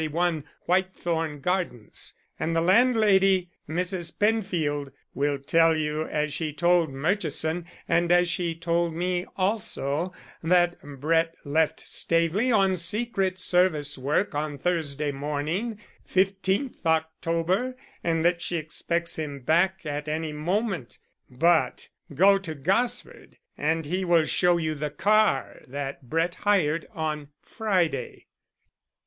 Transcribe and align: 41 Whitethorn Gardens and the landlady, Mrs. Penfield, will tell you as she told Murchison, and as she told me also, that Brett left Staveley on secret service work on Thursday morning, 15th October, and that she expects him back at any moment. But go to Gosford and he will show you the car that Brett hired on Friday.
41 0.01 0.43
Whitethorn 0.65 1.41
Gardens 1.41 2.15
and 2.39 2.55
the 2.55 2.61
landlady, 2.61 3.51
Mrs. 3.69 4.17
Penfield, 4.17 4.91
will 5.13 5.37
tell 5.37 5.77
you 5.77 6.05
as 6.07 6.33
she 6.33 6.51
told 6.51 6.89
Murchison, 6.91 7.67
and 7.87 8.11
as 8.11 8.27
she 8.27 8.55
told 8.55 8.95
me 8.95 9.27
also, 9.37 10.11
that 10.41 10.81
Brett 10.81 11.35
left 11.45 11.81
Staveley 11.81 12.51
on 12.51 12.77
secret 12.77 13.37
service 13.37 13.95
work 13.95 14.33
on 14.33 14.57
Thursday 14.57 15.11
morning, 15.11 15.77
15th 16.09 16.83
October, 16.83 17.77
and 18.03 18.25
that 18.25 18.41
she 18.41 18.57
expects 18.57 19.19
him 19.19 19.41
back 19.41 19.85
at 19.85 20.07
any 20.07 20.33
moment. 20.33 20.97
But 21.29 21.89
go 22.11 22.39
to 22.39 22.55
Gosford 22.55 23.37
and 23.55 23.85
he 23.85 24.03
will 24.03 24.25
show 24.25 24.57
you 24.57 24.73
the 24.73 24.89
car 24.89 25.61
that 25.67 26.09
Brett 26.09 26.33
hired 26.41 26.87
on 26.95 27.27
Friday. 27.39 28.25